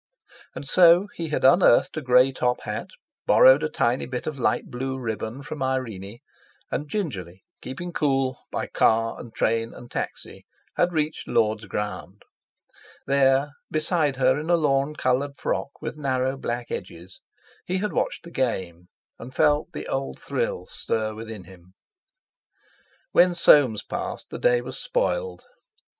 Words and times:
And 0.55 0.67
so, 0.67 1.09
he 1.13 1.27
had 1.27 1.45
unearthed 1.45 1.95
a 1.95 2.01
grey 2.01 2.31
top 2.31 2.61
hat, 2.61 2.87
borrowed 3.27 3.61
a 3.61 3.69
tiny 3.69 4.07
bit 4.07 4.25
of 4.25 4.39
light 4.39 4.65
blue 4.71 4.97
ribbon 4.97 5.43
from 5.43 5.61
Irene, 5.61 6.17
and 6.71 6.89
gingerly, 6.89 7.43
keeping 7.61 7.93
cool, 7.93 8.39
by 8.49 8.65
car 8.65 9.19
and 9.19 9.31
train 9.31 9.75
and 9.75 9.91
taxi, 9.91 10.47
had 10.75 10.91
reached 10.91 11.27
Lord's 11.27 11.65
Ground. 11.65 12.23
There, 13.05 13.51
beside 13.69 14.15
her 14.15 14.39
in 14.39 14.49
a 14.49 14.55
lawn 14.57 14.95
coloured 14.95 15.37
frock 15.37 15.69
with 15.83 15.97
narrow 15.97 16.35
black 16.35 16.71
edges, 16.71 17.21
he 17.67 17.77
had 17.77 17.93
watched 17.93 18.23
the 18.23 18.31
game, 18.31 18.87
and 19.19 19.35
felt 19.35 19.71
the 19.71 19.87
old 19.87 20.17
thrill 20.17 20.65
stir 20.65 21.13
within 21.13 21.43
him. 21.43 21.75
When 23.11 23.35
Soames 23.35 23.83
passed, 23.83 24.31
the 24.31 24.39
day 24.39 24.61
was 24.61 24.79
spoiled. 24.79 25.43